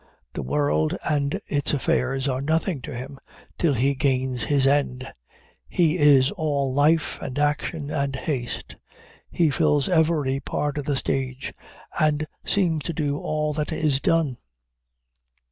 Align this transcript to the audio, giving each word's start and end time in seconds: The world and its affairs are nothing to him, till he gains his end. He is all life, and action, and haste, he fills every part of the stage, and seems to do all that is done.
The 0.33 0.41
world 0.41 0.97
and 1.07 1.39
its 1.45 1.75
affairs 1.75 2.27
are 2.27 2.41
nothing 2.41 2.81
to 2.81 2.95
him, 2.95 3.19
till 3.59 3.75
he 3.75 3.93
gains 3.93 4.41
his 4.45 4.65
end. 4.65 5.05
He 5.69 5.99
is 5.99 6.31
all 6.31 6.73
life, 6.73 7.19
and 7.21 7.37
action, 7.37 7.91
and 7.91 8.15
haste, 8.15 8.77
he 9.29 9.51
fills 9.51 9.87
every 9.87 10.39
part 10.39 10.79
of 10.79 10.85
the 10.85 10.95
stage, 10.95 11.53
and 11.99 12.25
seems 12.43 12.83
to 12.85 12.93
do 12.93 13.19
all 13.19 13.53
that 13.53 13.71
is 13.71 14.01
done. 14.01 14.37